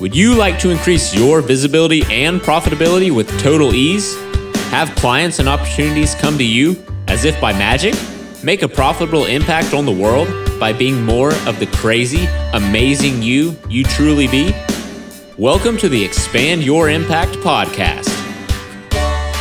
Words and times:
Would 0.00 0.16
you 0.16 0.34
like 0.34 0.58
to 0.58 0.70
increase 0.70 1.14
your 1.14 1.40
visibility 1.40 2.02
and 2.10 2.40
profitability 2.40 3.14
with 3.14 3.28
total 3.38 3.72
ease? 3.72 4.16
Have 4.70 4.92
clients 4.96 5.38
and 5.38 5.48
opportunities 5.48 6.16
come 6.16 6.36
to 6.36 6.44
you 6.44 6.84
as 7.06 7.24
if 7.24 7.40
by 7.40 7.52
magic? 7.52 7.94
Make 8.42 8.62
a 8.62 8.68
profitable 8.68 9.26
impact 9.26 9.72
on 9.72 9.86
the 9.86 9.92
world 9.92 10.26
by 10.58 10.72
being 10.72 11.04
more 11.04 11.32
of 11.46 11.60
the 11.60 11.68
crazy, 11.74 12.26
amazing 12.54 13.22
you 13.22 13.56
you 13.68 13.84
truly 13.84 14.26
be? 14.26 14.52
Welcome 15.38 15.76
to 15.78 15.88
the 15.88 16.04
Expand 16.04 16.64
Your 16.64 16.90
Impact 16.90 17.34
podcast 17.34 18.10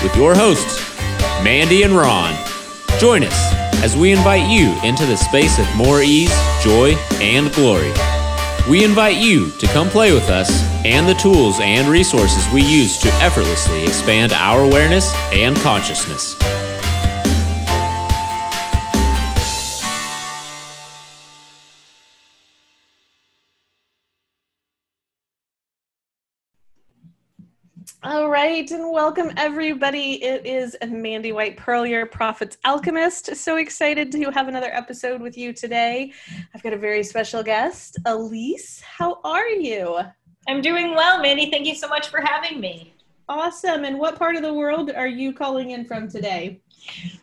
with 0.04 0.16
your 0.16 0.36
hosts, 0.36 0.80
Mandy 1.44 1.82
and 1.82 1.94
Ron. 1.94 2.36
Join 3.00 3.24
us 3.24 3.54
as 3.84 3.98
we 3.98 4.12
invite 4.12 4.48
you 4.48 4.80
into 4.84 5.08
the 5.08 5.18
space 5.18 5.58
of 5.58 5.76
more 5.76 6.04
ease, 6.04 6.34
joy, 6.62 6.94
and 7.20 7.52
glory. 7.54 7.92
We 8.70 8.86
invite 8.86 9.18
you 9.18 9.52
to 9.52 9.68
come 9.68 9.89
play 9.89 10.14
with 10.14 10.30
us 10.30 10.63
and 10.86 11.05
the 11.05 11.16
tools 11.16 11.59
and 11.59 11.90
resources 11.90 12.48
we 12.54 12.62
use 12.62 12.98
to 12.99 13.09
effortlessly 13.16 13.84
expand 13.84 14.31
our 14.31 14.62
awareness 14.62 15.13
and 15.34 15.54
consciousness. 15.58 16.38
All 28.05 28.30
right, 28.30 28.70
and 28.70 28.91
welcome 28.91 29.31
everybody. 29.38 30.21
It 30.21 30.45
is 30.45 30.75
Mandy 30.85 31.31
White 31.31 31.55
Pearl, 31.55 31.85
your 31.85 32.05
Profits 32.05 32.57
Alchemist. 32.66 33.34
So 33.38 33.55
excited 33.55 34.12
to 34.12 34.29
have 34.29 34.49
another 34.49 34.70
episode 34.73 35.21
with 35.21 35.38
you 35.38 35.53
today. 35.53 36.12
I've 36.53 36.62
got 36.62 36.73
a 36.73 36.77
very 36.77 37.02
special 37.02 37.41
guest, 37.41 37.98
Elise. 38.05 38.81
How 38.81 39.21
are 39.23 39.48
you? 39.48 39.99
I'm 40.49 40.59
doing 40.59 40.95
well, 40.95 41.21
Mandy. 41.21 41.49
Thank 41.49 41.66
you 41.66 41.76
so 41.76 41.88
much 41.88 42.09
for 42.09 42.20
having 42.20 42.59
me. 42.59 42.93
Awesome. 43.29 43.85
And 43.85 43.98
what 43.98 44.20
part 44.20 44.35
of 44.35 44.41
the 44.41 44.54
world 44.54 44.91
are 44.91 45.07
you 45.07 45.32
calling 45.32 45.71
in 45.71 45.85
from 45.85 46.10
today? 46.10 46.60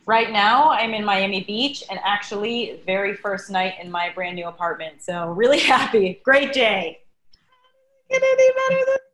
Right 0.06 0.30
now, 0.32 0.70
I'm 0.70 0.94
in 0.94 1.04
Miami 1.04 1.44
Beach 1.44 1.84
and 1.90 2.00
actually, 2.02 2.80
very 2.86 3.14
first 3.14 3.50
night 3.50 3.74
in 3.82 3.90
my 3.90 4.08
brand 4.14 4.34
new 4.34 4.46
apartment. 4.46 5.02
So, 5.02 5.28
really 5.28 5.60
happy. 5.74 6.22
Great 6.24 6.54
day. 6.54 7.00
Get 8.08 8.22
any 8.22 8.52
better 8.52 8.84
than? 8.86 9.09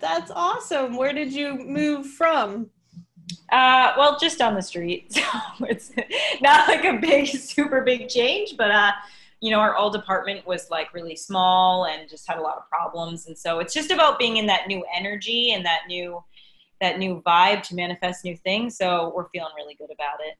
That's 0.00 0.30
awesome. 0.30 0.96
Where 0.96 1.12
did 1.12 1.32
you 1.32 1.54
move 1.54 2.06
from? 2.06 2.70
Uh, 3.50 3.92
well, 3.96 4.18
just 4.18 4.38
down 4.38 4.54
the 4.54 4.62
street. 4.62 5.18
So, 5.58 5.66
it's 5.66 5.92
not 6.40 6.66
like 6.68 6.84
a 6.84 6.98
big, 6.98 7.26
super 7.28 7.82
big 7.82 8.08
change, 8.08 8.56
but 8.56 8.70
uh, 8.70 8.92
you 9.40 9.50
know, 9.50 9.58
our 9.58 9.76
old 9.76 9.94
apartment 9.94 10.46
was 10.46 10.70
like 10.70 10.94
really 10.94 11.16
small 11.16 11.86
and 11.86 12.08
just 12.08 12.26
had 12.26 12.38
a 12.38 12.40
lot 12.40 12.56
of 12.56 12.68
problems. 12.68 13.26
And 13.26 13.36
so 13.36 13.58
it's 13.58 13.74
just 13.74 13.90
about 13.90 14.18
being 14.18 14.38
in 14.38 14.46
that 14.46 14.66
new 14.68 14.84
energy 14.96 15.52
and 15.52 15.64
that 15.66 15.82
new 15.88 16.22
that 16.80 16.98
new 16.98 17.22
vibe 17.24 17.62
to 17.64 17.74
manifest 17.74 18.24
new 18.24 18.36
things. 18.36 18.76
So 18.76 19.12
we're 19.14 19.28
feeling 19.28 19.52
really 19.56 19.74
good 19.74 19.90
about 19.92 20.18
it. 20.20 20.36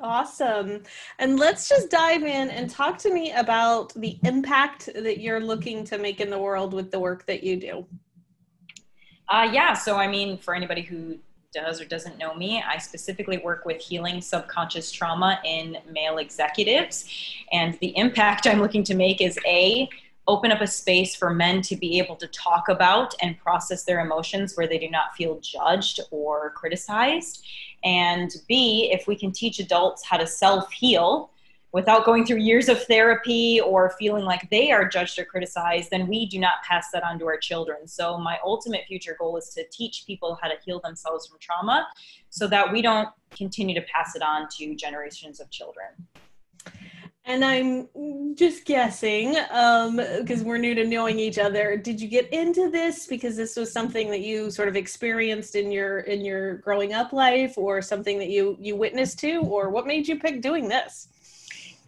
Awesome. 0.00 0.82
And 1.18 1.38
let's 1.38 1.68
just 1.68 1.90
dive 1.90 2.22
in 2.22 2.50
and 2.50 2.68
talk 2.68 2.98
to 2.98 3.12
me 3.12 3.32
about 3.32 3.92
the 3.94 4.18
impact 4.24 4.88
that 4.94 5.20
you're 5.20 5.40
looking 5.40 5.84
to 5.84 5.98
make 5.98 6.20
in 6.20 6.30
the 6.30 6.38
world 6.38 6.74
with 6.74 6.90
the 6.90 6.98
work 6.98 7.26
that 7.26 7.44
you 7.44 7.56
do. 7.56 7.86
Uh, 9.34 9.50
yeah. 9.52 9.72
So, 9.72 9.96
I 9.96 10.06
mean, 10.06 10.38
for 10.38 10.54
anybody 10.54 10.82
who 10.82 11.18
does 11.52 11.80
or 11.80 11.84
doesn't 11.86 12.18
know 12.18 12.34
me, 12.34 12.62
I 12.64 12.78
specifically 12.78 13.38
work 13.38 13.64
with 13.64 13.82
healing 13.82 14.20
subconscious 14.20 14.92
trauma 14.92 15.40
in 15.44 15.76
male 15.90 16.18
executives. 16.18 17.04
And 17.50 17.76
the 17.80 17.96
impact 17.96 18.46
I'm 18.46 18.60
looking 18.60 18.84
to 18.84 18.94
make 18.94 19.20
is 19.20 19.36
A, 19.44 19.88
open 20.28 20.52
up 20.52 20.60
a 20.60 20.68
space 20.68 21.16
for 21.16 21.34
men 21.34 21.62
to 21.62 21.74
be 21.74 21.98
able 21.98 22.14
to 22.14 22.28
talk 22.28 22.68
about 22.68 23.12
and 23.22 23.36
process 23.36 23.82
their 23.82 23.98
emotions 23.98 24.56
where 24.56 24.68
they 24.68 24.78
do 24.78 24.88
not 24.88 25.16
feel 25.16 25.40
judged 25.40 25.98
or 26.12 26.50
criticized. 26.50 27.44
And 27.82 28.30
B, 28.46 28.88
if 28.92 29.08
we 29.08 29.16
can 29.16 29.32
teach 29.32 29.58
adults 29.58 30.04
how 30.04 30.16
to 30.16 30.28
self 30.28 30.70
heal 30.70 31.32
without 31.74 32.04
going 32.04 32.24
through 32.24 32.36
years 32.36 32.68
of 32.68 32.80
therapy 32.84 33.60
or 33.60 33.90
feeling 33.98 34.24
like 34.24 34.48
they 34.48 34.70
are 34.70 34.88
judged 34.88 35.18
or 35.18 35.24
criticized, 35.24 35.90
then 35.90 36.06
we 36.06 36.24
do 36.24 36.38
not 36.38 36.62
pass 36.62 36.86
that 36.92 37.02
on 37.02 37.18
to 37.18 37.26
our 37.26 37.36
children. 37.36 37.88
So, 37.88 38.16
my 38.16 38.38
ultimate 38.44 38.82
future 38.86 39.16
goal 39.18 39.36
is 39.36 39.48
to 39.50 39.64
teach 39.72 40.04
people 40.06 40.38
how 40.40 40.46
to 40.46 40.54
heal 40.64 40.80
themselves 40.84 41.26
from 41.26 41.38
trauma 41.40 41.88
so 42.30 42.46
that 42.46 42.72
we 42.72 42.80
don't 42.80 43.08
continue 43.36 43.74
to 43.74 43.84
pass 43.92 44.14
it 44.14 44.22
on 44.22 44.46
to 44.56 44.76
generations 44.76 45.40
of 45.40 45.50
children. 45.50 45.88
And 47.24 47.44
I'm 47.44 47.88
just 48.36 48.66
guessing, 48.66 49.32
because 49.32 50.40
um, 50.40 50.44
we're 50.44 50.58
new 50.58 50.76
to 50.76 50.86
knowing 50.86 51.18
each 51.18 51.38
other. 51.38 51.76
Did 51.76 52.00
you 52.00 52.06
get 52.06 52.32
into 52.32 52.70
this 52.70 53.06
because 53.06 53.34
this 53.34 53.56
was 53.56 53.72
something 53.72 54.10
that 54.10 54.20
you 54.20 54.48
sort 54.50 54.68
of 54.68 54.76
experienced 54.76 55.56
in 55.56 55.72
your 55.72 56.00
in 56.00 56.24
your 56.24 56.58
growing 56.58 56.92
up 56.92 57.12
life, 57.12 57.58
or 57.58 57.82
something 57.82 58.16
that 58.20 58.28
you 58.28 58.56
you 58.60 58.76
witnessed 58.76 59.18
to, 59.20 59.40
or 59.40 59.70
what 59.70 59.88
made 59.88 60.06
you 60.06 60.20
pick 60.20 60.40
doing 60.40 60.68
this? 60.68 61.08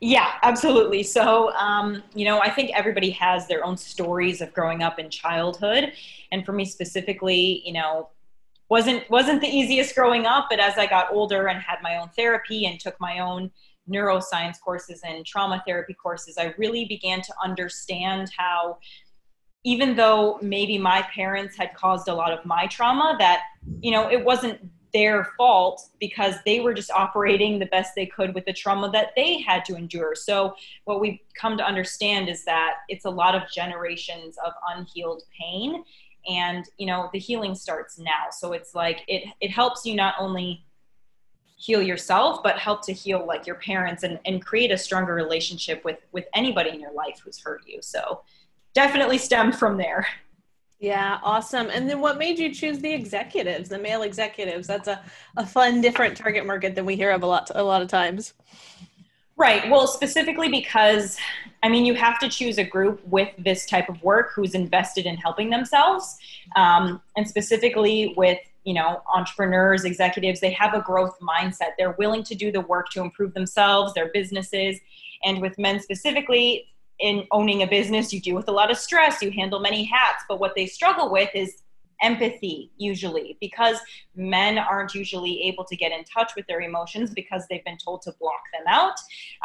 Yeah, 0.01 0.33
absolutely. 0.43 1.03
So, 1.03 1.53
um, 1.55 2.03
you 2.15 2.27
know, 2.27 2.41
I 2.41 2.51
think 2.51 2.71
everybody 2.75 3.11
has 3.11 3.47
their 3.49 3.65
own 3.65 3.79
stories 3.79 4.43
of 4.43 4.53
growing 4.53 4.83
up 4.83 4.99
in 4.99 5.09
childhood, 5.09 5.93
and 6.33 6.45
for 6.45 6.53
me 6.53 6.67
specifically, 6.67 7.63
you 7.65 7.73
know, 7.73 8.11
wasn't 8.69 9.09
wasn't 9.09 9.41
the 9.41 9.49
easiest 9.49 9.95
growing 9.95 10.27
up. 10.27 10.49
But 10.51 10.61
as 10.61 10.77
I 10.77 10.87
got 10.87 11.13
older 11.13 11.47
and 11.47 11.59
had 11.61 11.79
my 11.83 11.97
own 11.97 12.11
therapy 12.11 12.67
and 12.67 12.79
took 12.79 13.01
my 13.01 13.21
own 13.21 13.51
neuroscience 13.89 14.61
courses 14.61 15.01
and 15.07 15.25
trauma 15.25 15.63
therapy 15.67 15.95
courses, 15.95 16.37
I 16.37 16.53
really 16.59 16.85
began 16.85 17.23
to 17.23 17.33
understand 17.43 18.31
how, 18.37 18.79
even 19.65 19.97
though 19.97 20.39
maybe 20.43 20.77
my 20.77 21.03
parents 21.03 21.57
had 21.57 21.73
caused 21.75 22.09
a 22.09 22.15
lot 22.15 22.33
of 22.33 22.45
my 22.45 22.67
trauma, 22.67 23.17
that, 23.19 23.45
you 23.81 23.93
know, 23.93 24.11
it 24.11 24.23
wasn't 24.23 24.61
their 24.97 25.25
fault 25.37 25.91
because 26.01 26.37
they 26.47 26.61
were 26.61 26.73
just 26.73 26.91
operating 26.91 27.59
the 27.59 27.67
best 27.67 27.95
they 27.95 28.07
could 28.07 28.35
with 28.35 28.47
the 28.47 28.53
trauma 28.53 28.91
that 28.91 29.09
they 29.15 29.39
had 29.43 29.63
to 29.63 29.77
endure. 29.77 30.15
So, 30.15 30.55
what 30.85 31.03
we've 31.03 31.19
come 31.39 31.59
to 31.59 31.63
understand 31.63 32.31
is 32.31 32.47
that 32.47 32.77
it's 32.89 33.05
a 33.05 33.11
lot 33.11 33.35
of 33.35 33.43
generations 33.53 34.39
of 34.43 34.55
unhealed 34.75 35.25
pain. 35.39 35.85
And, 36.27 36.65
you 36.79 36.87
know, 36.87 37.11
the 37.13 37.19
healing 37.19 37.55
starts 37.55 37.99
now. 37.99 38.31
So, 38.31 38.55
it's 38.55 38.75
like 38.75 39.03
it, 39.07 39.25
it 39.43 39.51
helps 39.51 39.85
you 39.85 39.95
not 39.95 40.15
only 40.19 40.65
heal 41.59 41.83
yourself 41.83 42.43
but 42.43 42.59
help 42.59 42.85
to 42.85 42.93
heal 42.93 43.27
like 43.27 43.47
your 43.47 43.57
parents 43.57 44.03
and, 44.03 44.19
and 44.25 44.45
create 44.45 44.71
a 44.71 44.79
stronger 44.79 45.15
relationship 45.15 45.83
with 45.87 45.97
with 46.13 46.27
anybody 46.35 46.69
in 46.69 46.79
your 46.79 46.93
life 46.93 47.19
who's 47.25 47.39
hurt 47.39 47.63
you 47.65 47.79
so 47.81 48.21
definitely 48.75 49.17
stemmed 49.17 49.57
from 49.57 49.79
there 49.79 50.07
yeah 50.79 51.19
awesome. 51.23 51.69
And 51.71 51.89
then 51.89 52.01
what 52.01 52.19
made 52.19 52.39
you 52.39 52.53
choose 52.53 52.79
the 52.79 52.93
executives 52.93 53.69
the 53.69 53.79
male 53.79 54.03
executives? 54.03 54.67
That's 54.67 54.89
a, 54.89 55.03
a 55.37 55.47
fun 55.47 55.81
different 55.81 56.17
target 56.17 56.47
market 56.47 56.75
than 56.75 56.87
we 56.87 56.97
hear 56.97 57.11
of 57.11 57.23
a 57.23 57.27
lot 57.27 57.51
a 57.55 57.63
lot 57.63 57.83
of 57.83 57.89
times. 57.89 58.35
Right. 59.39 59.69
Well 59.71 59.87
specifically 59.87 60.49
because 60.49 61.19
i 61.63 61.69
mean 61.69 61.85
you 61.85 61.95
have 61.95 62.19
to 62.19 62.29
choose 62.29 62.59
a 62.59 62.65
group 62.65 63.01
with 63.07 63.29
this 63.39 63.67
type 63.67 63.89
of 63.89 64.03
work 64.03 64.33
who's 64.35 64.55
invested 64.55 65.07
in 65.07 65.17
helping 65.17 65.51
themselves. 65.51 66.17
Um, 66.57 67.01
and 67.17 67.29
specifically 67.29 68.15
with 68.17 68.39
you 68.65 68.75
know 68.75 69.03
entrepreneurs 69.15 69.85
executives 69.85 70.41
they 70.41 70.51
have 70.53 70.75
a 70.75 70.81
growth 70.81 71.17
mindset. 71.21 71.71
They're 71.79 71.97
willing 71.99 72.25
to 72.25 72.35
do 72.35 72.53
the 72.53 72.63
work 72.63 72.91
to 72.91 73.01
improve 73.01 73.35
themselves 73.35 73.95
their 73.95 74.11
businesses. 74.13 74.79
And 75.25 75.41
with 75.41 75.59
men 75.59 75.81
specifically 75.81 76.69
in 77.01 77.27
owning 77.31 77.63
a 77.63 77.67
business 77.67 78.13
you 78.13 78.21
deal 78.21 78.35
with 78.35 78.49
a 78.49 78.53
lot 78.53 78.71
of 78.71 78.77
stress 78.77 79.21
you 79.23 79.31
handle 79.31 79.61
many 79.61 79.85
hats 79.85 80.25
but 80.29 80.41
what 80.41 80.55
they 80.55 80.67
struggle 80.67 81.11
with 81.11 81.31
is 81.35 81.63
empathy 82.03 82.73
usually 82.77 83.37
because 83.41 83.79
men 84.15 84.59
aren't 84.59 84.95
usually 84.95 85.43
able 85.43 85.65
to 85.65 85.77
get 85.77 85.93
in 85.93 86.05
touch 86.05 86.33
with 86.37 86.47
their 86.47 86.61
emotions 86.61 87.11
because 87.11 87.47
they've 87.49 87.65
been 87.65 87.79
told 87.79 88.03
to 88.03 88.13
block 88.21 88.43
them 88.53 88.65
out. 88.69 88.95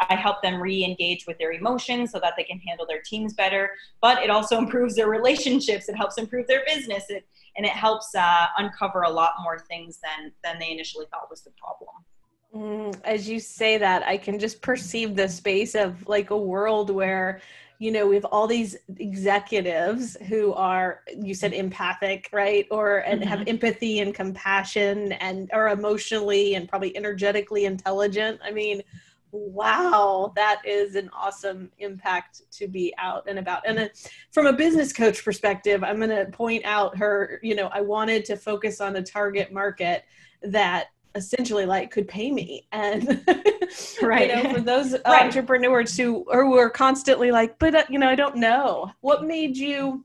I 0.08 0.14
help 0.14 0.42
them 0.42 0.60
re-engage 0.60 1.26
with 1.26 1.38
their 1.38 1.52
emotions 1.52 2.12
so 2.12 2.20
that 2.20 2.34
they 2.36 2.44
can 2.44 2.58
handle 2.58 2.86
their 2.86 3.02
teams 3.04 3.34
better 3.34 3.70
but 4.00 4.22
it 4.22 4.30
also 4.30 4.58
improves 4.62 4.94
their 4.94 5.08
relationships 5.08 5.88
it 5.88 5.96
helps 5.96 6.18
improve 6.18 6.46
their 6.46 6.62
business 6.66 7.04
it 7.08 7.26
and 7.56 7.66
it 7.66 7.72
helps 7.72 8.14
uh, 8.14 8.46
uncover 8.56 9.02
a 9.02 9.10
lot 9.10 9.32
more 9.42 9.58
things 9.58 9.98
than 10.02 10.32
than 10.44 10.58
they 10.58 10.70
initially 10.70 11.06
thought 11.10 11.28
was 11.30 11.42
the 11.42 11.50
problem 11.50 11.94
as 13.04 13.28
you 13.28 13.40
say 13.40 13.78
that 13.78 14.02
i 14.04 14.16
can 14.16 14.38
just 14.38 14.60
perceive 14.60 15.16
the 15.16 15.28
space 15.28 15.74
of 15.74 16.06
like 16.06 16.30
a 16.30 16.36
world 16.36 16.90
where 16.90 17.40
you 17.82 17.90
know 17.90 18.06
we 18.06 18.14
have 18.14 18.24
all 18.26 18.46
these 18.46 18.76
executives 18.98 20.16
who 20.28 20.52
are 20.52 21.00
you 21.20 21.34
said 21.34 21.52
empathic 21.52 22.28
right? 22.32 22.64
Or 22.70 22.98
and 22.98 23.20
mm-hmm. 23.20 23.28
have 23.28 23.48
empathy 23.48 23.98
and 23.98 24.14
compassion 24.14 25.12
and 25.14 25.50
are 25.52 25.70
emotionally 25.70 26.54
and 26.54 26.68
probably 26.68 26.96
energetically 26.96 27.64
intelligent. 27.64 28.40
I 28.44 28.52
mean 28.52 28.82
wow 29.32 30.32
that 30.36 30.62
is 30.64 30.94
an 30.94 31.10
awesome 31.12 31.72
impact 31.78 32.42
to 32.52 32.68
be 32.68 32.94
out 32.98 33.24
and 33.26 33.40
about. 33.40 33.66
And 33.66 33.90
from 34.30 34.46
a 34.46 34.52
business 34.52 34.92
coach 34.92 35.24
perspective 35.24 35.82
i'm 35.82 35.96
going 35.96 36.10
to 36.10 36.26
point 36.26 36.64
out 36.64 36.96
her 36.98 37.40
you 37.42 37.56
know 37.56 37.68
i 37.72 37.80
wanted 37.80 38.24
to 38.26 38.36
focus 38.36 38.80
on 38.80 38.94
a 38.94 39.02
target 39.02 39.52
market 39.52 40.04
that 40.42 40.88
essentially 41.14 41.66
like 41.66 41.90
could 41.90 42.08
pay 42.08 42.30
me 42.30 42.66
and 42.72 43.22
right 44.00 44.30
you 44.36 44.42
know, 44.42 44.54
for 44.54 44.60
those 44.60 44.92
right. 45.06 45.24
entrepreneurs 45.24 45.96
who 45.96 46.24
who 46.32 46.56
are 46.56 46.70
constantly 46.70 47.30
like 47.30 47.58
but 47.58 47.74
uh, 47.74 47.84
you 47.90 47.98
know 47.98 48.08
i 48.08 48.14
don't 48.14 48.36
know 48.36 48.90
what 49.00 49.24
made 49.24 49.56
you 49.56 50.04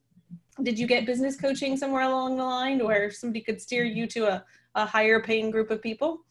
did 0.64 0.80
you 0.80 0.88
get 0.88 1.06
business 1.06 1.36
coaching 1.36 1.78
somewhere 1.78 2.04
along 2.04 2.38
the 2.38 2.44
line 2.44 2.84
where 2.84 3.12
somebody 3.12 3.42
could 3.42 3.62
steer 3.62 3.84
you 3.84 4.08
to 4.08 4.28
a, 4.28 4.46
a 4.76 4.86
higher 4.86 5.22
paying 5.22 5.52
group 5.52 5.70
of 5.70 5.82
people? 5.82 6.22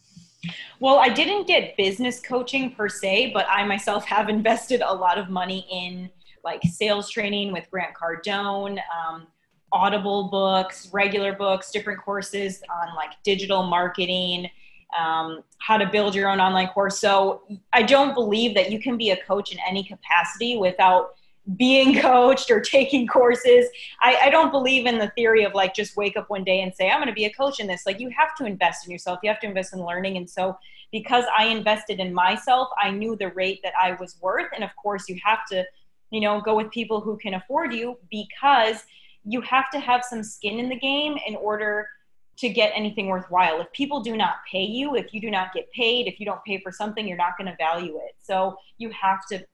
Well, 0.80 0.98
I 0.98 1.08
didn't 1.08 1.46
get 1.46 1.76
business 1.76 2.20
coaching 2.20 2.74
per 2.74 2.88
se, 2.88 3.32
but 3.32 3.46
I 3.48 3.64
myself 3.64 4.04
have 4.06 4.28
invested 4.28 4.80
a 4.80 4.92
lot 4.92 5.18
of 5.18 5.28
money 5.28 5.66
in 5.70 6.10
like 6.44 6.60
sales 6.64 7.10
training 7.10 7.52
with 7.52 7.68
Grant 7.70 7.94
Cardone, 7.94 8.78
um, 8.94 9.26
Audible 9.72 10.28
books, 10.28 10.88
regular 10.92 11.32
books, 11.32 11.70
different 11.70 12.00
courses 12.00 12.62
on 12.70 12.94
like 12.94 13.10
digital 13.24 13.64
marketing, 13.64 14.48
um, 14.98 15.42
how 15.58 15.76
to 15.76 15.86
build 15.86 16.14
your 16.14 16.30
own 16.30 16.40
online 16.40 16.68
course. 16.68 16.98
So 16.98 17.42
I 17.72 17.82
don't 17.82 18.14
believe 18.14 18.54
that 18.54 18.70
you 18.70 18.80
can 18.80 18.96
be 18.96 19.10
a 19.10 19.16
coach 19.16 19.52
in 19.52 19.58
any 19.66 19.84
capacity 19.84 20.56
without 20.56 21.14
being 21.56 21.98
coached 22.00 22.50
or 22.50 22.60
taking 22.60 23.06
courses. 23.06 23.66
I, 24.00 24.16
I, 24.24 24.30
don't 24.30 24.50
believe 24.50 24.86
in 24.86 24.98
the 24.98 25.08
theory 25.10 25.44
of 25.44 25.54
like 25.54 25.74
just 25.74 25.96
wake 25.96 26.16
up 26.16 26.28
one 26.28 26.42
day 26.42 26.62
and 26.62 26.74
say, 26.74 26.90
I'm 26.90 26.98
going 26.98 27.08
to 27.08 27.14
be 27.14 27.26
a 27.26 27.32
coach 27.32 27.60
in 27.60 27.66
this. 27.66 27.86
Like 27.86 28.00
you 28.00 28.10
have 28.10 28.34
to 28.36 28.46
invest 28.46 28.86
in 28.86 28.90
yourself, 28.90 29.20
you 29.22 29.30
have 29.30 29.40
to 29.40 29.46
invest 29.46 29.72
in 29.72 29.84
learning. 29.84 30.16
And 30.16 30.28
so, 30.28 30.58
because 30.92 31.24
I 31.36 31.46
invested 31.46 31.98
in 31.98 32.14
myself, 32.14 32.68
I 32.80 32.90
knew 32.90 33.16
the 33.16 33.28
rate 33.30 33.60
that 33.64 33.74
I 33.80 33.92
was 34.00 34.16
worth. 34.20 34.46
And 34.54 34.62
of 34.62 34.70
course, 34.76 35.08
you 35.08 35.20
have 35.24 35.40
to, 35.50 35.64
you 36.10 36.20
know, 36.20 36.40
go 36.40 36.56
with 36.56 36.70
people 36.70 37.00
who 37.00 37.16
can 37.16 37.34
afford 37.34 37.74
you 37.74 37.98
because 38.10 38.84
you 39.24 39.40
have 39.40 39.68
to 39.70 39.80
have 39.80 40.04
some 40.04 40.22
skin 40.22 40.60
in 40.60 40.68
the 40.68 40.78
game 40.78 41.16
in 41.26 41.34
order 41.36 41.88
to 42.38 42.48
get 42.48 42.72
anything 42.74 43.06
worthwhile. 43.06 43.60
If 43.60 43.72
people 43.72 44.00
do 44.00 44.16
not 44.16 44.36
pay 44.50 44.64
you, 44.64 44.94
if 44.94 45.14
you 45.14 45.20
do 45.20 45.30
not 45.30 45.52
get 45.54 45.70
paid, 45.72 46.06
if 46.06 46.20
you 46.20 46.26
don't 46.26 46.44
pay 46.44 46.60
for 46.60 46.70
something, 46.70 47.06
you're 47.06 47.16
not 47.16 47.38
going 47.38 47.50
to 47.50 47.56
value 47.56 47.96
it. 47.96 48.14
So 48.22 48.56
you 48.78 48.90
have 48.90 49.26
to 49.30 49.44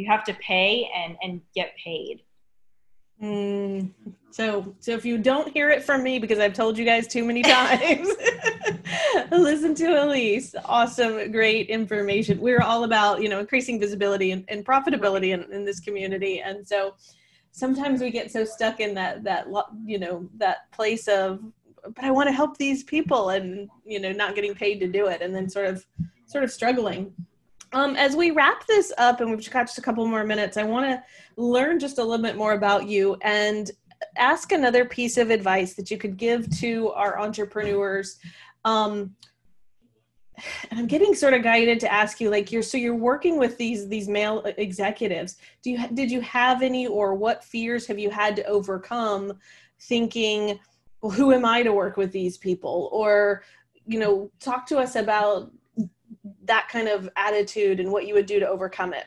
you 0.00 0.06
have 0.08 0.24
to 0.24 0.34
pay 0.34 0.90
and 0.96 1.16
and 1.22 1.40
get 1.54 1.72
paid 1.82 2.22
mm, 3.22 3.90
so 4.30 4.74
so 4.80 4.92
if 4.92 5.04
you 5.04 5.18
don't 5.18 5.52
hear 5.52 5.70
it 5.70 5.84
from 5.84 6.02
me 6.02 6.18
because 6.18 6.38
i've 6.38 6.54
told 6.54 6.78
you 6.78 6.84
guys 6.84 7.06
too 7.06 7.24
many 7.24 7.42
times 7.42 8.08
listen 9.30 9.74
to 9.74 10.02
elise 10.02 10.54
awesome 10.64 11.30
great 11.30 11.68
information 11.68 12.40
we're 12.40 12.62
all 12.62 12.84
about 12.84 13.22
you 13.22 13.28
know 13.28 13.38
increasing 13.38 13.78
visibility 13.78 14.30
and, 14.30 14.44
and 14.48 14.64
profitability 14.64 15.34
in, 15.34 15.42
in 15.52 15.64
this 15.64 15.80
community 15.80 16.40
and 16.40 16.66
so 16.66 16.94
sometimes 17.52 18.00
we 18.00 18.10
get 18.10 18.30
so 18.30 18.44
stuck 18.44 18.80
in 18.80 18.94
that 18.94 19.22
that 19.22 19.46
you 19.84 19.98
know 19.98 20.28
that 20.36 20.70
place 20.72 21.08
of 21.08 21.40
but 21.82 22.04
i 22.04 22.10
want 22.10 22.28
to 22.28 22.32
help 22.32 22.56
these 22.56 22.84
people 22.84 23.30
and 23.30 23.68
you 23.84 23.98
know 24.00 24.12
not 24.12 24.34
getting 24.34 24.54
paid 24.54 24.78
to 24.78 24.86
do 24.86 25.06
it 25.06 25.22
and 25.22 25.34
then 25.34 25.48
sort 25.48 25.66
of 25.66 25.86
sort 26.26 26.44
of 26.44 26.50
struggling 26.50 27.12
um, 27.72 27.94
as 27.96 28.16
we 28.16 28.32
wrap 28.32 28.66
this 28.66 28.92
up, 28.98 29.20
and 29.20 29.30
we've 29.30 29.50
got 29.50 29.66
just 29.66 29.78
a 29.78 29.82
couple 29.82 30.04
more 30.06 30.24
minutes, 30.24 30.56
I 30.56 30.64
want 30.64 30.86
to 30.86 31.02
learn 31.40 31.78
just 31.78 31.98
a 31.98 32.04
little 32.04 32.24
bit 32.24 32.36
more 32.36 32.52
about 32.52 32.88
you 32.88 33.16
and 33.22 33.70
ask 34.16 34.52
another 34.52 34.84
piece 34.84 35.16
of 35.16 35.30
advice 35.30 35.74
that 35.74 35.90
you 35.90 35.98
could 35.98 36.16
give 36.16 36.50
to 36.58 36.90
our 36.90 37.20
entrepreneurs. 37.20 38.18
Um, 38.64 39.14
and 40.70 40.80
I'm 40.80 40.86
getting 40.86 41.14
sort 41.14 41.34
of 41.34 41.42
guided 41.42 41.80
to 41.80 41.92
ask 41.92 42.20
you, 42.20 42.30
like, 42.30 42.50
you're 42.50 42.62
so 42.62 42.78
you're 42.78 42.94
working 42.94 43.38
with 43.38 43.58
these 43.58 43.88
these 43.88 44.08
male 44.08 44.42
executives. 44.56 45.36
Do 45.62 45.70
you 45.70 45.88
did 45.88 46.10
you 46.10 46.22
have 46.22 46.62
any, 46.62 46.86
or 46.86 47.14
what 47.14 47.44
fears 47.44 47.86
have 47.86 47.98
you 47.98 48.10
had 48.10 48.34
to 48.36 48.44
overcome, 48.44 49.34
thinking, 49.82 50.58
well, 51.02 51.12
who 51.12 51.32
am 51.32 51.44
I 51.44 51.62
to 51.62 51.72
work 51.72 51.96
with 51.96 52.12
these 52.12 52.36
people, 52.36 52.88
or 52.92 53.42
you 53.86 53.98
know, 53.98 54.30
talk 54.40 54.66
to 54.66 54.78
us 54.78 54.96
about 54.96 55.50
that 56.44 56.68
kind 56.68 56.88
of 56.88 57.08
attitude 57.16 57.80
and 57.80 57.90
what 57.90 58.06
you 58.06 58.14
would 58.14 58.26
do 58.26 58.40
to 58.40 58.48
overcome 58.48 58.92
it. 58.92 59.06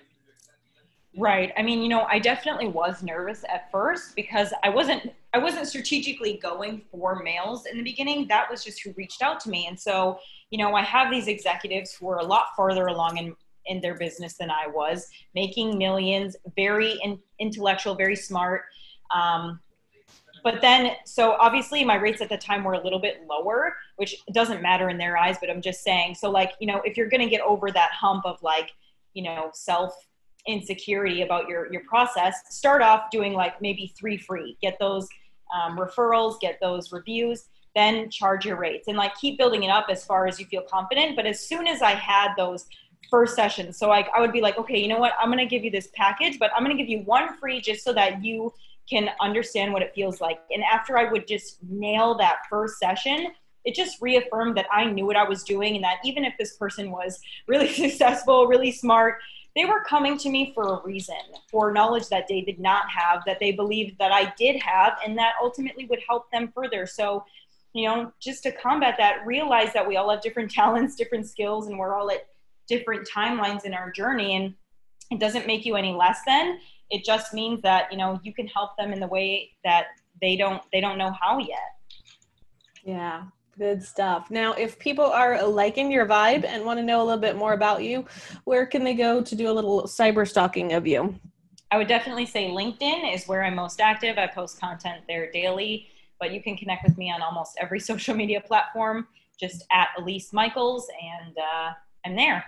Right. 1.15 1.53
I 1.55 1.61
mean 1.61 1.83
you 1.83 1.89
know 1.89 2.03
i 2.09 2.17
definitely 2.17 2.67
was 2.67 3.03
nervous 3.03 3.45
at 3.47 3.69
first 3.71 4.15
because 4.15 4.51
i 4.63 4.69
wasn't 4.69 5.13
i 5.33 5.37
wasn't 5.37 5.67
strategically 5.67 6.39
going 6.41 6.81
for 6.89 7.21
males 7.21 7.67
in 7.67 7.77
the 7.77 7.83
beginning. 7.83 8.27
That 8.29 8.49
was 8.49 8.63
just 8.63 8.81
who 8.83 8.93
reached 8.97 9.21
out 9.21 9.39
to 9.41 9.49
me. 9.49 9.67
And 9.67 9.79
so 9.79 10.17
you 10.49 10.57
know 10.57 10.73
i 10.73 10.81
have 10.81 11.11
these 11.11 11.27
executives 11.27 11.93
who 11.93 12.09
are 12.09 12.17
a 12.17 12.25
lot 12.25 12.47
farther 12.57 12.87
along 12.87 13.17
in 13.17 13.35
in 13.67 13.79
their 13.79 13.95
business 13.95 14.33
than 14.37 14.49
i 14.49 14.67
was 14.67 15.07
making 15.35 15.77
millions 15.77 16.35
very 16.55 16.99
in, 17.03 17.19
intellectual 17.39 17.93
very 17.93 18.15
smart. 18.15 18.63
Um, 19.13 19.59
but 20.43 20.59
then, 20.61 20.95
so 21.05 21.33
obviously 21.39 21.85
my 21.85 21.95
rates 21.95 22.21
at 22.21 22.27
the 22.27 22.37
time 22.37 22.63
were 22.63 22.73
a 22.73 22.83
little 22.83 22.99
bit 22.99 23.25
lower, 23.27 23.75
which 23.95 24.17
doesn't 24.33 24.61
matter 24.61 24.89
in 24.89 24.97
their 24.97 25.17
eyes, 25.17 25.37
but 25.39 25.49
I'm 25.49 25.61
just 25.61 25.83
saying. 25.83 26.15
So, 26.15 26.29
like, 26.29 26.51
you 26.59 26.67
know, 26.67 26.81
if 26.83 26.97
you're 26.97 27.09
going 27.09 27.21
to 27.21 27.29
get 27.29 27.41
over 27.41 27.71
that 27.71 27.91
hump 27.91 28.25
of 28.25 28.43
like, 28.43 28.71
you 29.13 29.23
know, 29.23 29.51
self 29.53 29.95
insecurity 30.45 31.21
about 31.21 31.47
your 31.47 31.71
your 31.71 31.83
process, 31.85 32.35
start 32.49 32.81
off 32.81 33.09
doing 33.09 33.33
like 33.33 33.61
maybe 33.61 33.93
three 33.97 34.17
free, 34.17 34.57
get 34.61 34.77
those 34.79 35.07
um, 35.55 35.77
referrals, 35.77 36.39
get 36.41 36.59
those 36.59 36.91
reviews, 36.91 37.45
then 37.73 38.09
charge 38.09 38.45
your 38.45 38.57
rates, 38.57 38.89
and 38.89 38.97
like 38.97 39.15
keep 39.15 39.37
building 39.37 39.63
it 39.63 39.69
up 39.69 39.85
as 39.89 40.03
far 40.03 40.27
as 40.27 40.39
you 40.39 40.45
feel 40.47 40.63
confident. 40.63 41.15
But 41.15 41.25
as 41.25 41.39
soon 41.39 41.67
as 41.67 41.81
I 41.81 41.91
had 41.91 42.33
those 42.35 42.65
first 43.09 43.35
sessions, 43.35 43.77
so 43.77 43.87
like 43.87 44.09
I 44.13 44.19
would 44.19 44.33
be 44.33 44.41
like, 44.41 44.57
okay, 44.57 44.77
you 44.77 44.89
know 44.89 44.99
what, 44.99 45.13
I'm 45.21 45.31
to 45.31 45.45
give 45.45 45.63
you 45.63 45.71
this 45.71 45.87
package, 45.93 46.37
but 46.37 46.51
I'm 46.53 46.65
to 46.65 46.73
give 46.73 46.89
you 46.89 46.99
one 46.99 47.37
free 47.37 47.61
just 47.61 47.85
so 47.85 47.93
that 47.93 48.23
you 48.25 48.51
can 48.89 49.09
understand 49.21 49.71
what 49.71 49.81
it 49.81 49.93
feels 49.95 50.19
like. 50.21 50.39
And 50.51 50.63
after 50.63 50.97
I 50.97 51.11
would 51.11 51.27
just 51.27 51.57
nail 51.63 52.15
that 52.17 52.39
first 52.49 52.79
session, 52.79 53.27
it 53.65 53.75
just 53.75 54.01
reaffirmed 54.01 54.57
that 54.57 54.67
I 54.71 54.85
knew 54.85 55.05
what 55.05 55.15
I 55.15 55.27
was 55.27 55.43
doing 55.43 55.75
and 55.75 55.83
that 55.83 55.97
even 56.03 56.25
if 56.25 56.33
this 56.37 56.57
person 56.57 56.91
was 56.91 57.19
really 57.47 57.71
successful, 57.73 58.47
really 58.47 58.71
smart, 58.71 59.19
they 59.55 59.65
were 59.65 59.83
coming 59.83 60.17
to 60.17 60.29
me 60.29 60.51
for 60.53 60.77
a 60.77 60.81
reason, 60.83 61.15
for 61.49 61.71
knowledge 61.71 62.09
that 62.09 62.27
they 62.27 62.41
did 62.41 62.59
not 62.59 62.89
have, 62.89 63.21
that 63.25 63.39
they 63.39 63.51
believed 63.51 63.97
that 63.99 64.11
I 64.11 64.33
did 64.37 64.59
have, 64.61 64.97
and 65.05 65.17
that 65.17 65.33
ultimately 65.41 65.85
would 65.85 65.99
help 66.07 66.29
them 66.31 66.51
further. 66.55 66.87
So, 66.87 67.23
you 67.73 67.87
know, 67.87 68.11
just 68.19 68.43
to 68.43 68.51
combat 68.51 68.95
that, 68.97 69.25
realize 69.25 69.71
that 69.73 69.87
we 69.87 69.95
all 69.95 70.09
have 70.09 70.21
different 70.21 70.49
talents, 70.59 70.95
different 70.95 71.27
skills, 71.27 71.67
and 71.67 71.77
we're 71.77 71.95
all 71.95 72.09
at 72.09 72.27
different 72.67 73.07
timelines 73.07 73.65
in 73.65 73.73
our 73.73 73.91
journey. 73.91 74.35
And 74.35 74.55
it 75.11 75.19
doesn't 75.19 75.47
make 75.47 75.65
you 75.65 75.75
any 75.75 75.93
less 75.93 76.19
than. 76.25 76.59
It 76.89 77.03
just 77.03 77.33
means 77.33 77.61
that 77.61 77.91
you 77.91 77.97
know 77.97 78.19
you 78.23 78.33
can 78.33 78.47
help 78.47 78.77
them 78.77 78.93
in 78.93 78.99
the 78.99 79.07
way 79.07 79.51
that 79.63 79.87
they 80.21 80.35
don't 80.35 80.61
they 80.71 80.81
don't 80.81 80.97
know 80.97 81.11
how 81.19 81.39
yet. 81.39 81.77
Yeah 82.83 83.23
good 83.57 83.83
stuff. 83.83 84.31
Now 84.31 84.53
if 84.53 84.79
people 84.79 85.05
are 85.05 85.45
liking 85.45 85.91
your 85.91 86.05
vibe 86.05 86.45
and 86.45 86.65
want 86.65 86.79
to 86.79 86.83
know 86.83 87.01
a 87.01 87.05
little 87.05 87.19
bit 87.19 87.35
more 87.35 87.53
about 87.53 87.83
you 87.83 88.05
where 88.45 88.65
can 88.65 88.83
they 88.83 88.93
go 88.93 89.21
to 89.21 89.35
do 89.35 89.49
a 89.49 89.53
little 89.53 89.83
cyber 89.83 90.27
stalking 90.27 90.73
of 90.73 90.87
you? 90.87 91.15
I 91.71 91.77
would 91.77 91.87
definitely 91.87 92.25
say 92.25 92.49
linkedin 92.49 93.13
is 93.13 93.27
where 93.27 93.43
i'm 93.43 93.55
most 93.55 93.79
active. 93.79 94.17
I 94.17 94.27
post 94.27 94.59
content 94.59 95.01
there 95.07 95.31
daily 95.31 95.87
but 96.19 96.31
you 96.31 96.41
can 96.41 96.55
connect 96.55 96.83
with 96.83 96.97
me 96.97 97.11
on 97.11 97.21
almost 97.21 97.57
every 97.59 97.79
social 97.91 98.15
media 98.15 98.41
platform. 98.41 99.07
Just 99.39 99.65
at 99.71 99.89
elise 99.97 100.31
michaels 100.33 100.87
and 101.01 101.37
uh, 101.37 101.71
i'm 102.05 102.15
there 102.15 102.43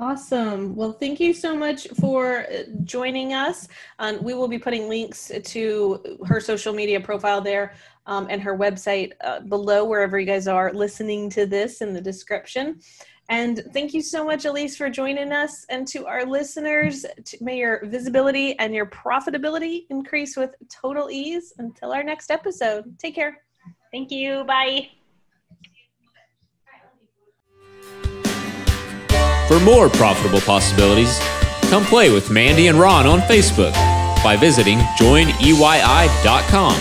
Awesome. 0.00 0.76
Well, 0.76 0.92
thank 0.92 1.18
you 1.18 1.34
so 1.34 1.56
much 1.56 1.88
for 2.00 2.46
uh, 2.46 2.62
joining 2.84 3.32
us. 3.32 3.66
Um, 3.98 4.22
we 4.22 4.32
will 4.32 4.46
be 4.46 4.58
putting 4.58 4.88
links 4.88 5.32
to 5.42 6.18
her 6.24 6.40
social 6.40 6.72
media 6.72 7.00
profile 7.00 7.40
there 7.40 7.74
um, 8.06 8.28
and 8.30 8.40
her 8.40 8.56
website 8.56 9.12
uh, 9.22 9.40
below 9.40 9.84
wherever 9.84 10.16
you 10.16 10.24
guys 10.24 10.46
are 10.46 10.72
listening 10.72 11.28
to 11.30 11.46
this 11.46 11.80
in 11.80 11.92
the 11.94 12.00
description. 12.00 12.80
And 13.28 13.64
thank 13.72 13.92
you 13.92 14.00
so 14.00 14.24
much, 14.24 14.44
Elise, 14.44 14.76
for 14.76 14.88
joining 14.88 15.32
us. 15.32 15.66
And 15.68 15.86
to 15.88 16.06
our 16.06 16.24
listeners, 16.24 17.04
may 17.40 17.58
your 17.58 17.84
visibility 17.86 18.56
and 18.60 18.72
your 18.72 18.86
profitability 18.86 19.86
increase 19.90 20.36
with 20.36 20.54
total 20.70 21.10
ease. 21.10 21.52
Until 21.58 21.90
our 21.92 22.04
next 22.04 22.30
episode, 22.30 22.96
take 23.00 23.16
care. 23.16 23.42
Thank 23.92 24.12
you. 24.12 24.44
Bye. 24.44 24.97
For 29.48 29.58
more 29.60 29.88
profitable 29.88 30.40
possibilities, 30.42 31.18
come 31.70 31.84
play 31.84 32.12
with 32.12 32.30
Mandy 32.30 32.66
and 32.68 32.78
Ron 32.78 33.06
on 33.06 33.20
Facebook 33.20 33.72
by 34.22 34.36
visiting 34.36 34.78
joineyi.com. 35.00 36.76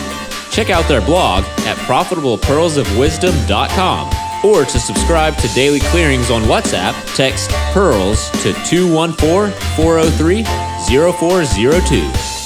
Check 0.51 0.69
out 0.69 0.85
their 0.87 1.01
blog 1.01 1.45
at 1.65 1.77
profitablepearlsofwisdom.com 1.87 4.09
or 4.43 4.65
to 4.65 4.79
subscribe 4.79 5.35
to 5.37 5.47
daily 5.53 5.79
clearings 5.79 6.29
on 6.29 6.43
WhatsApp, 6.43 6.93
text 7.15 7.49
PEARLS 7.73 8.29
to 8.43 8.53
214 8.65 9.51
403 9.75 10.43
0402. 10.43 12.36